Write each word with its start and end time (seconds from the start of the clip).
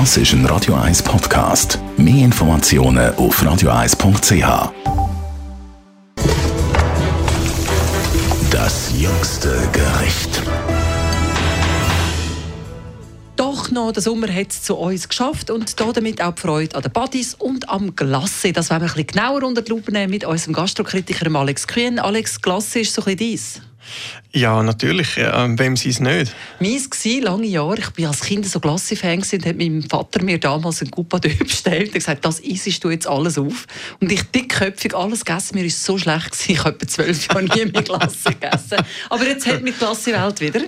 Das 0.00 0.16
ist 0.16 0.32
ein 0.32 0.44
Radio 0.46 0.74
1 0.74 1.04
Podcast. 1.04 1.78
Mehr 1.96 2.24
Informationen 2.24 3.14
auf 3.14 3.40
radio1.ch. 3.40 4.72
Das 8.50 8.92
jüngste 8.98 9.50
Gericht. 9.72 10.42
Doch 13.36 13.70
noch, 13.70 13.92
der 13.92 14.02
Sommer 14.02 14.26
hat 14.26 14.50
es 14.50 14.62
zu 14.64 14.74
uns 14.74 15.08
geschafft 15.08 15.52
und 15.52 15.78
damit 15.78 16.20
auch 16.20 16.34
die 16.34 16.40
Freude 16.40 16.74
an 16.74 16.82
den 16.82 16.90
Buddies 16.90 17.34
und 17.34 17.68
am 17.68 17.94
Glasse. 17.94 18.52
Das 18.52 18.70
wollen 18.70 18.80
wir 18.80 18.88
ein 18.88 18.94
bisschen 18.94 19.06
genauer 19.06 19.44
unter 19.44 19.62
die 19.62 19.70
Lupe 19.70 19.92
nehmen 19.92 20.10
mit 20.10 20.24
unserem 20.24 20.54
Gastrokritiker 20.54 21.32
Alex 21.36 21.68
Kühn. 21.68 22.00
Alex, 22.00 22.42
Glasse 22.42 22.80
ist 22.80 22.94
so 22.94 23.02
ein 23.02 23.04
bisschen 23.04 23.18
dies. 23.18 23.60
Ja, 24.32 24.62
natürlich. 24.62 25.16
Ähm, 25.16 25.58
wem 25.58 25.76
sie 25.76 25.90
es 25.90 26.00
nicht? 26.00 26.34
Meins 26.58 26.90
war 26.90 27.22
lange 27.22 27.46
Jahre. 27.46 27.78
Ich 27.78 28.02
war 28.02 28.08
als 28.08 28.20
Kind 28.20 28.46
so 28.46 28.58
Glasse-Fan 28.60 29.18
und 29.18 29.46
hat 29.46 29.56
mein 29.56 29.82
Vater 29.82 30.22
mir 30.22 30.38
damals 30.38 30.80
einen 30.80 30.90
Coupa 30.90 31.18
bestellt 31.38 31.88
und 31.88 31.94
gesagt, 31.94 32.24
das 32.24 32.40
isst 32.40 32.82
du 32.82 32.90
jetzt 32.90 33.06
alles 33.06 33.38
auf. 33.38 33.66
Und 34.00 34.10
ich 34.10 34.22
dickköpfig 34.22 34.94
alles 34.94 35.24
gegessen. 35.24 35.54
Mir 35.54 35.64
war 35.64 35.70
so 35.70 35.98
schlecht, 35.98 36.32
gewesen. 36.32 36.52
ich 36.52 36.58
habe 36.58 36.70
etwa 36.70 36.86
zwölf 36.86 37.28
Jahre 37.28 37.44
nie 37.44 37.64
mehr 37.66 37.82
Glasse 37.82 38.30
gegessen. 38.30 38.78
Aber 39.10 39.26
jetzt 39.26 39.46
hat 39.46 39.62
mich 39.62 39.74
die 39.74 39.78
Glasse-Welt 39.78 40.40
wieder. 40.40 40.60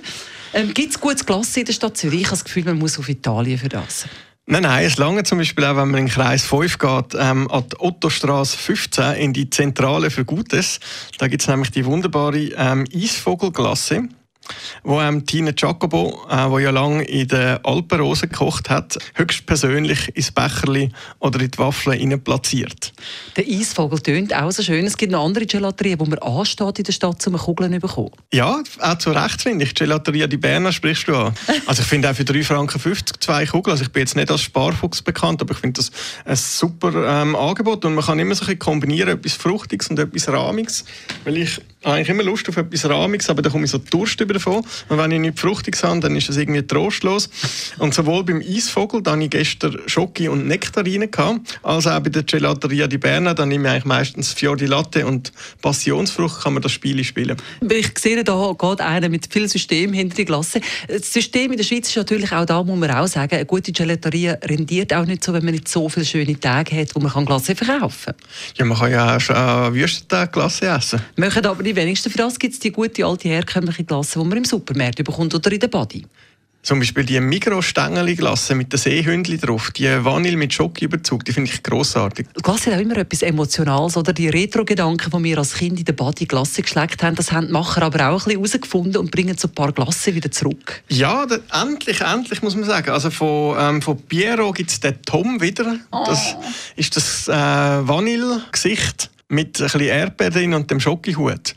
Ähm, 0.52 0.72
Gibt 0.72 0.92
es 0.92 1.00
gutes 1.00 1.26
Glasse 1.26 1.60
in 1.60 1.66
der 1.66 1.72
Stadt 1.72 1.96
Zürich? 1.96 2.20
Ich 2.20 2.26
habe 2.26 2.36
das 2.36 2.44
Gefühl, 2.44 2.64
man 2.64 2.78
muss 2.78 2.98
auf 2.98 3.08
Italien 3.08 3.58
für 3.58 3.68
das. 3.68 4.06
Nein, 4.48 4.62
nein, 4.62 4.84
es 4.86 4.96
lange 4.96 5.24
zum 5.24 5.38
Beispiel 5.38 5.64
auch, 5.64 5.76
wenn 5.76 5.90
man 5.90 6.02
in 6.02 6.08
Kreis 6.08 6.44
5 6.44 6.78
geht, 6.78 7.16
ähm, 7.18 7.50
an 7.50 7.64
die 7.68 7.80
Ottostraße 7.80 8.56
15 8.56 9.14
in 9.14 9.32
die 9.32 9.50
Zentrale 9.50 10.08
für 10.08 10.24
Gutes. 10.24 10.78
Da 11.18 11.26
gibt 11.26 11.42
es 11.42 11.48
nämlich 11.48 11.72
die 11.72 11.84
wunderbare 11.84 12.52
ähm, 12.56 12.84
Eisvogelglasse 12.94 14.08
wo 14.82 15.00
ähm, 15.00 15.26
Tina 15.26 15.52
Giacobo, 15.52 16.26
äh, 16.30 16.48
wo 16.50 16.58
ja 16.58 16.70
lange 16.70 17.04
in 17.04 17.28
der 17.28 17.60
Alpenrose 17.64 18.28
gekocht 18.28 18.70
hat, 18.70 18.98
höchstpersönlich 19.14 20.14
ins 20.16 20.30
Becherli 20.30 20.90
oder 21.18 21.40
in 21.40 21.50
die 21.50 21.58
Waffeln 21.58 21.98
hinein 21.98 22.22
platziert. 22.22 22.92
Der 23.36 23.44
Eisvogel 23.46 24.00
tönt 24.00 24.34
auch 24.34 24.50
so 24.50 24.62
schön. 24.62 24.86
Es 24.86 24.96
gibt 24.96 25.12
noch 25.12 25.24
andere 25.24 25.46
Gelaterien, 25.46 26.00
wo 26.00 26.04
man 26.04 26.18
ansteht 26.18 26.78
in 26.78 26.84
der 26.84 26.92
Stadt, 26.92 27.26
um 27.26 27.36
Kugeln 27.36 27.72
zu 27.72 27.80
bekommen. 27.80 28.10
Ja, 28.32 28.62
auch 28.80 28.98
zu 28.98 29.10
Recht 29.10 29.42
finde 29.42 29.64
ich. 29.64 29.74
Gelateria 29.74 30.26
di 30.26 30.36
Berna 30.36 30.72
sprichst 30.72 31.08
du 31.08 31.16
an. 31.16 31.34
Also 31.66 31.82
ich 31.82 31.88
finde 31.88 32.10
auch 32.10 32.14
für 32.14 32.22
3,50 32.22 32.44
Franken 32.44 32.80
zwei 33.20 33.46
Kugeln. 33.46 33.72
Also 33.72 33.84
ich 33.84 33.90
bin 33.90 34.00
jetzt 34.00 34.14
nicht 34.14 34.30
als 34.30 34.42
Sparfuchs 34.42 35.02
bekannt, 35.02 35.40
aber 35.42 35.52
ich 35.52 35.58
finde 35.58 35.80
das 35.80 35.90
ein 36.24 36.36
super 36.36 36.92
ähm, 36.94 37.34
Angebot 37.34 37.84
und 37.84 37.94
man 37.94 38.04
kann 38.04 38.18
immer 38.18 38.34
so 38.34 38.42
ein 38.42 38.46
bisschen 38.46 38.58
kombinieren, 38.58 39.10
etwas 39.10 39.34
Fruchtiges 39.34 39.88
und 39.88 39.98
etwas 39.98 40.28
Rahmiges, 40.28 40.84
weil 41.24 41.38
ich 41.38 41.60
eigentlich 41.82 42.08
immer 42.08 42.22
Lust 42.22 42.48
auf 42.48 42.56
etwas 42.56 42.88
Rahmiges, 42.88 43.30
aber 43.30 43.42
da 43.42 43.50
komme 43.50 43.64
ich 43.64 43.70
so 43.70 43.78
Durst 43.78 44.20
über 44.20 44.35
davon. 44.38 44.64
Und 44.88 44.98
wenn 44.98 45.10
ich 45.10 45.20
nicht 45.20 45.38
fruchtig 45.38 45.82
habe, 45.82 46.00
dann 46.00 46.16
ist 46.16 46.28
das 46.28 46.36
irgendwie 46.36 46.62
trostlos. 46.62 47.28
Und 47.78 47.94
sowohl 47.94 48.24
beim 48.24 48.40
Eisvogel, 48.40 49.02
da 49.02 49.16
ich 49.16 49.30
gestern 49.30 49.78
Schoki 49.86 50.28
und 50.28 50.46
Nektarine, 50.46 51.08
gehabt, 51.08 51.58
als 51.62 51.86
auch 51.86 52.00
bei 52.00 52.10
der 52.10 52.22
Gelateria 52.22 52.86
di 52.86 52.98
Berna, 52.98 53.34
da 53.34 53.46
nehme 53.46 53.64
ich 53.64 53.70
eigentlich 53.70 53.84
meistens 53.84 54.32
Fiori 54.32 54.66
Latte 54.66 55.06
und 55.06 55.32
Passionsfrucht, 55.62 56.42
kann 56.42 56.54
man 56.54 56.62
das 56.62 56.72
Spiel 56.72 57.02
spielen. 57.04 57.36
Ich 57.68 57.98
sehe, 57.98 58.22
da 58.22 58.54
geht 58.58 58.80
einer 58.80 59.08
mit 59.08 59.32
viel 59.32 59.48
System 59.48 59.92
hinter 59.92 60.16
die 60.16 60.24
Glasse. 60.24 60.60
Das 60.88 61.12
System 61.12 61.52
in 61.52 61.58
der 61.58 61.64
Schweiz 61.64 61.88
ist 61.88 61.96
natürlich 61.96 62.32
auch 62.32 62.44
da, 62.44 62.62
muss 62.62 62.78
man 62.78 62.90
auch 62.90 63.06
sagen, 63.06 63.34
eine 63.34 63.46
gute 63.46 63.72
Gelateria 63.72 64.38
rendiert 64.42 64.92
auch 64.94 65.06
nicht 65.06 65.24
so, 65.24 65.32
wenn 65.32 65.44
man 65.44 65.54
nicht 65.54 65.68
so 65.68 65.88
viele 65.88 66.06
schöne 66.06 66.38
Tage 66.38 66.76
hat, 66.76 66.94
wo 66.94 67.00
man 67.00 67.24
Glasse 67.24 67.54
verkaufen 67.54 68.14
kann. 68.14 68.14
Ja, 68.56 68.64
man 68.64 68.78
kann 68.78 68.90
ja 68.90 69.16
auch 69.16 69.20
schon 69.20 69.36
äh, 69.36 69.74
Wüstentag 69.74 70.32
Glasse 70.32 70.66
essen. 70.66 71.00
Machen 71.16 71.44
aber 71.44 71.62
die 71.62 71.74
wenigsten. 71.74 72.10
Für 72.10 72.18
das 72.18 72.38
gibt 72.38 72.54
es 72.54 72.60
die 72.60 72.70
gute 72.70 73.04
alte 73.04 73.28
herkömmliche 73.28 73.84
Glasse, 73.84 74.18
die 74.18 74.24
man 74.28 74.38
im 74.38 74.44
Supermarkt 74.44 75.02
bekommt 75.02 75.34
oder 75.34 75.52
in 75.52 75.60
der 75.60 75.68
Body. 75.68 76.04
Zum 76.66 76.80
Beispiel 76.80 77.04
die 77.04 77.20
Mikro-Stängeli-Glasse 77.20 78.56
mit 78.56 78.72
den 78.72 78.78
Seehündli 78.80 79.38
drauf, 79.38 79.70
die 79.70 79.86
Vanille 80.04 80.36
mit 80.36 80.52
Schokoüberzug, 80.52 81.24
die 81.24 81.32
finde 81.32 81.48
ich 81.52 81.62
grossartig. 81.62 82.26
Glasse 82.42 82.72
hat 82.72 82.78
auch 82.78 82.82
immer 82.82 82.96
etwas 82.96 83.22
Emotionales, 83.22 83.96
oder? 83.96 84.12
Die 84.12 84.28
Retro-Gedanken, 84.28 85.12
die 85.16 85.24
wir 85.28 85.38
als 85.38 85.54
Kind 85.54 85.78
in 85.78 85.84
der 85.84 85.92
Body 85.92 86.24
Glasse 86.24 86.62
geschleckt 86.62 87.04
haben, 87.04 87.14
das 87.14 87.30
haben 87.30 87.46
die 87.46 87.52
Macher 87.52 87.82
aber 87.82 88.08
auch 88.08 88.26
ein 88.26 88.32
bisschen 88.32 88.32
herausgefunden 88.32 88.96
und 88.96 89.12
bringen 89.12 89.38
so 89.38 89.46
ein 89.46 89.54
paar 89.54 89.70
Glasse 89.70 90.12
wieder 90.12 90.32
zurück. 90.32 90.82
Ja, 90.88 91.24
da, 91.24 91.38
endlich, 91.62 92.00
endlich 92.00 92.42
muss 92.42 92.56
man 92.56 92.64
sagen. 92.64 92.90
Also 92.90 93.10
von, 93.10 93.56
ähm, 93.60 93.80
von 93.80 94.02
Piero 94.02 94.50
gibt 94.50 94.72
es 94.72 94.80
den 94.80 95.00
Tom 95.02 95.40
wieder. 95.40 95.78
Das 95.92 96.34
oh. 96.36 96.44
ist 96.74 96.96
das 96.96 97.28
äh, 97.28 97.32
Vanille-Gesicht 97.32 99.08
mit 99.28 99.60
ein 99.60 99.66
bisschen 99.66 99.80
Erdbeeren 99.82 100.54
und 100.54 100.68
dem 100.68 100.80
Schokohut. 100.80 101.54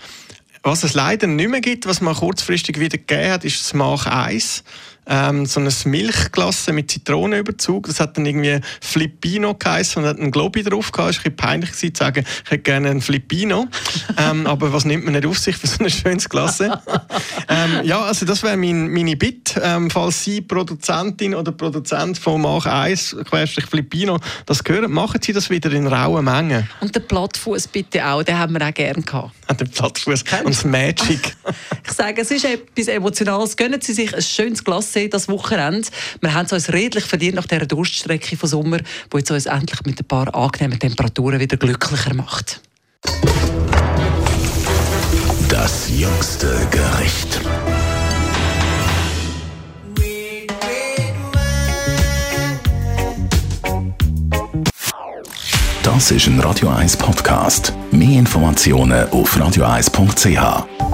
Was 0.62 0.84
es 0.84 0.94
leider 0.94 1.28
nicht 1.28 1.50
mehr 1.50 1.62
gibt, 1.62 1.86
was 1.86 2.02
man 2.02 2.16
kurzfristig 2.16 2.80
wieder 2.80 2.97
gegeben 2.97 3.31
hat, 3.31 3.46
ist 3.46 3.62
das 3.62 3.74
Mach 3.74 4.06
1 4.06 4.64
ähm, 5.09 5.46
so 5.46 5.59
eine 5.59 5.72
Milchglasse 5.86 6.72
mit 6.72 6.92
Zitronenüberzug. 6.92 7.88
Das 7.88 8.00
hat 8.00 8.18
dann 8.18 8.25
irgendwie 8.25 8.59
Flippino 8.80 9.56
geheißen 9.56 10.02
und 10.02 10.08
hat 10.08 10.20
einen 10.20 10.31
Globi 10.31 10.64
drauf 10.64 10.92
gehabt. 10.92 11.12
Es 11.12 11.18
war 11.18 11.24
ein 11.24 11.25
bisschen 11.25 11.36
peinlich 11.36 11.74
zu 11.74 11.90
sagen, 11.94 12.25
ich 12.46 12.52
hätte 12.52 12.64
gerne 12.64 12.90
einen 12.90 13.02
Flippino. 13.02 13.68
ähm, 14.18 14.46
aber 14.46 14.72
was 14.72 14.86
nimmt 14.86 15.06
man 15.06 15.14
nicht 15.14 15.25
auf 15.25 15.38
sich 15.38 15.58
für 15.58 15.68
so 15.68 15.80
eine 15.80 15.90
schöne 15.90 16.18
Klasse? 16.18 16.80
ähm, 17.50 17.84
ja, 17.84 18.02
also 18.02 18.25
das 18.25 18.44
wäre 18.44 18.56
mein, 18.56 18.90
meine 18.90 19.18
Bitte. 19.18 19.62
Ähm, 19.64 19.90
falls 19.90 20.24
Sie 20.24 20.42
Produzentin 20.42 21.34
oder 21.34 21.52
Produzent 21.52 22.18
von 22.18 22.42
Mach 22.42 22.66
1, 22.66 23.18
Querstrich 23.28 23.66
Flippino, 23.66 24.19
das 24.46 24.62
hören, 24.68 24.92
machen 24.92 25.19
Sie 25.24 25.34
das 25.34 25.50
wieder 25.50 25.72
in 25.72 25.88
rauen 25.88 26.25
Mengen. 26.25 26.69
Und 26.81 26.96
den 26.96 27.08
Plattfuß 27.08 27.68
bitte 27.69 28.06
auch, 28.06 28.24
den 28.24 28.38
haben 28.38 28.53
wir 28.53 28.68
auch 28.68 28.74
gerne 28.74 29.02
gehabt. 29.02 29.31
Den 29.59 29.69
Plattfuß 29.69 30.24
und 30.44 30.53
das 30.53 30.64
Magic. 30.64 31.36
ich 31.90 31.96
sage, 31.96 32.22
es 32.22 32.32
ist 32.32 32.46
etwas 32.46 32.88
Emotionales. 32.88 33.58
Gönnen 33.58 33.82
Sie 33.82 33.94
sich 33.94 34.14
ein 34.16 34.22
schönes 34.22 34.64
Glas 34.64 34.88
gesehen, 34.88 35.10
das 35.10 35.28
Wochenende. 35.28 35.88
Wir 36.22 36.34
haben 36.34 36.46
es 36.46 36.54
uns 36.54 36.72
redlich 36.72 37.06
verdient 37.06 37.36
nach 37.36 37.48
dieser 37.48 37.66
Durststrecke 37.66 38.38
von 38.38 38.50
Sommer, 38.50 38.78
die 38.78 39.18
jetzt 39.18 39.32
uns 39.32 39.46
endlich 39.46 39.84
mit 39.86 40.00
ein 40.00 40.06
paar 40.06 40.34
angenehmen 40.36 40.80
Temperaturen 40.80 41.40
wieder 41.40 41.58
glücklicher 41.58 42.14
macht. 42.14 42.62
Das 45.50 45.90
jüngste 45.90 46.68
Gericht. 46.72 47.42
Das 55.84 56.12
ist 56.12 56.28
ein 56.28 56.40
Radio 56.40 56.70
1 56.70 56.98
Podcast. 56.98 57.74
Mehr 57.92 58.20
Informationen 58.20 59.10
auf 59.10 59.36
radio1.ch. 59.36 60.89